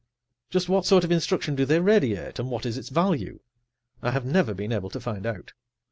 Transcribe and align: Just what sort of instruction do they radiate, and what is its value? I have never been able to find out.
Just 0.49 0.67
what 0.67 0.87
sort 0.87 1.03
of 1.03 1.11
instruction 1.11 1.53
do 1.55 1.63
they 1.63 1.79
radiate, 1.79 2.39
and 2.39 2.49
what 2.49 2.65
is 2.65 2.75
its 2.75 2.89
value? 2.89 3.39
I 4.01 4.09
have 4.09 4.25
never 4.25 4.55
been 4.55 4.71
able 4.71 4.89
to 4.89 4.99
find 4.99 5.27
out. 5.27 5.53